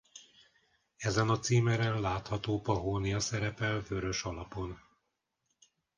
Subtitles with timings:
[0.97, 4.79] Ezen a címeren látható pahónia szerepel vörös alapon.